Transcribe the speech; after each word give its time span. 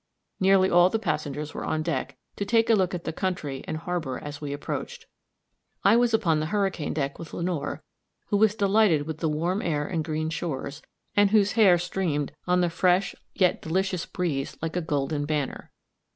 Nearly 0.39 0.67
all 0.67 0.89
the 0.89 0.97
passengers 0.97 1.53
were 1.53 1.63
on 1.63 1.83
deck, 1.83 2.17
to 2.35 2.43
take 2.43 2.71
a 2.71 2.73
look 2.73 2.95
at 2.95 3.03
the 3.03 3.13
country 3.13 3.63
and 3.67 3.77
harbor 3.77 4.17
as 4.17 4.41
we 4.41 4.51
approached. 4.51 5.05
I 5.83 5.95
was 5.95 6.11
upon 6.11 6.39
the 6.39 6.47
hurricane 6.47 6.91
deck 6.95 7.19
with 7.19 7.35
Lenore, 7.35 7.83
who 8.29 8.37
was 8.37 8.55
delighted 8.55 9.03
with 9.03 9.19
the 9.19 9.29
warm 9.29 9.61
air 9.61 9.85
and 9.85 10.03
green 10.03 10.31
shores, 10.31 10.81
and 11.15 11.29
whose 11.29 11.51
hair 11.51 11.77
streamed 11.77 12.31
on 12.47 12.61
the 12.61 12.69
fresh 12.71 13.13
yet 13.35 13.61
delicious 13.61 14.07
breeze 14.07 14.57
like 14.59 14.75
a 14.75 14.81
golden 14.81 15.25
banner. 15.25 15.71